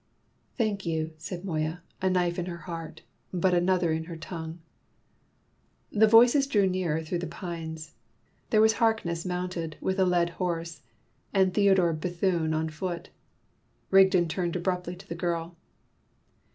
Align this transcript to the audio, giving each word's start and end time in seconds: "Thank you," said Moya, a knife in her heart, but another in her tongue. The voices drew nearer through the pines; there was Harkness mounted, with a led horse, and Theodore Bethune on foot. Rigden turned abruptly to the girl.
"Thank 0.57 0.83
you," 0.83 1.13
said 1.19 1.45
Moya, 1.45 1.83
a 2.01 2.09
knife 2.09 2.39
in 2.39 2.47
her 2.47 2.57
heart, 2.65 3.03
but 3.31 3.53
another 3.53 3.91
in 3.91 4.05
her 4.05 4.17
tongue. 4.17 4.57
The 5.91 6.07
voices 6.07 6.47
drew 6.47 6.65
nearer 6.65 7.03
through 7.03 7.19
the 7.19 7.27
pines; 7.27 7.93
there 8.49 8.61
was 8.61 8.73
Harkness 8.73 9.25
mounted, 9.27 9.77
with 9.79 9.99
a 9.99 10.05
led 10.07 10.31
horse, 10.41 10.81
and 11.35 11.53
Theodore 11.53 11.93
Bethune 11.93 12.51
on 12.55 12.69
foot. 12.69 13.09
Rigden 13.91 14.27
turned 14.27 14.55
abruptly 14.55 14.95
to 14.95 15.07
the 15.07 15.13
girl. 15.13 15.55